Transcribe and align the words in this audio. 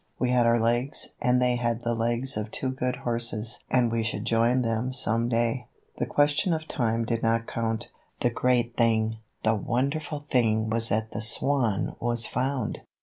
We 0.17 0.31
had 0.31 0.47
our 0.47 0.59
legs 0.59 1.09
and 1.21 1.39
they 1.39 1.57
had 1.57 1.81
the 1.81 1.93
legs 1.93 2.35
of 2.35 2.49
two 2.49 2.71
good 2.71 2.95
horses 2.95 3.63
and 3.69 3.91
we 3.91 4.01
should 4.01 4.25
join 4.25 4.63
them 4.63 4.91
some 4.91 5.29
day. 5.29 5.67
The 5.97 6.07
question 6.07 6.53
of 6.55 6.67
time 6.67 7.05
did 7.05 7.21
not 7.21 7.45
count. 7.45 7.91
The 8.21 8.31
great 8.31 8.75
thing, 8.75 9.17
the 9.43 9.53
wonderful 9.53 10.25
thing 10.31 10.71
was 10.71 10.89
that 10.89 11.11
the 11.11 11.21
Swan 11.21 11.95
was 11.99 12.25
found! 12.25 12.81